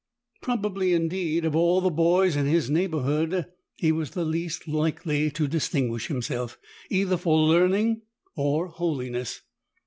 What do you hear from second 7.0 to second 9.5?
for learning or holiness.